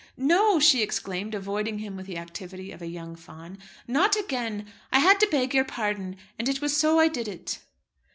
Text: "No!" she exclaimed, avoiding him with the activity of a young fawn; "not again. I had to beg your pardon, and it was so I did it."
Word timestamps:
"No!" 0.17 0.59
she 0.59 0.81
exclaimed, 0.81 1.35
avoiding 1.35 1.77
him 1.77 1.95
with 1.95 2.07
the 2.07 2.17
activity 2.17 2.71
of 2.71 2.81
a 2.81 2.87
young 2.87 3.15
fawn; 3.15 3.59
"not 3.87 4.15
again. 4.15 4.65
I 4.91 4.97
had 4.97 5.19
to 5.19 5.27
beg 5.29 5.53
your 5.53 5.63
pardon, 5.63 6.15
and 6.39 6.49
it 6.49 6.59
was 6.59 6.75
so 6.75 6.99
I 6.99 7.07
did 7.07 7.27
it." 7.27 7.59